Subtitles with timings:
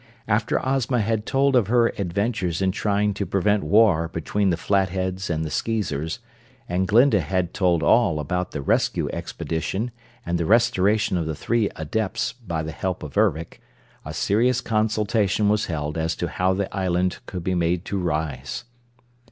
[0.27, 5.29] After Ozma had told of her adventures in trying to prevent war between the Flatheads
[5.29, 6.17] and the Skeezers,
[6.67, 9.91] and Glinda had told all about the Rescue Expedition
[10.25, 13.61] and the restoration of the three Adepts by the help of Ervic,
[14.03, 18.63] a serious consultation was held as to how the island could be made to rise.